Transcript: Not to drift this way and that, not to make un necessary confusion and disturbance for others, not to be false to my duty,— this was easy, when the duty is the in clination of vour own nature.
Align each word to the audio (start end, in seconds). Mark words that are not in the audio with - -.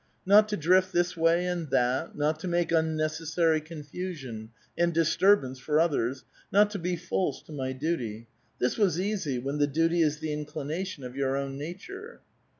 Not 0.25 0.49
to 0.49 0.57
drift 0.57 0.93
this 0.93 1.15
way 1.15 1.45
and 1.45 1.69
that, 1.69 2.15
not 2.17 2.39
to 2.39 2.47
make 2.47 2.73
un 2.73 2.95
necessary 2.95 3.61
confusion 3.61 4.49
and 4.75 4.91
disturbance 4.91 5.59
for 5.59 5.79
others, 5.79 6.25
not 6.51 6.71
to 6.71 6.79
be 6.79 6.95
false 6.95 7.39
to 7.43 7.51
my 7.51 7.71
duty,— 7.71 8.27
this 8.59 8.79
was 8.79 8.99
easy, 8.99 9.37
when 9.37 9.59
the 9.59 9.67
duty 9.67 10.01
is 10.01 10.17
the 10.17 10.33
in 10.33 10.47
clination 10.47 11.05
of 11.05 11.13
vour 11.13 11.37
own 11.37 11.55
nature. 11.55 12.21